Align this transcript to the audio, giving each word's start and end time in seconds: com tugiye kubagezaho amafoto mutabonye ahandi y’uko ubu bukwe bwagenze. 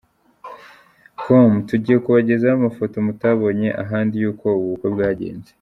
com 1.21 1.51
tugiye 1.67 1.97
kubagezaho 2.03 2.55
amafoto 2.59 2.95
mutabonye 3.05 3.69
ahandi 3.83 4.13
y’uko 4.21 4.45
ubu 4.55 4.67
bukwe 4.71 4.89
bwagenze. 4.95 5.49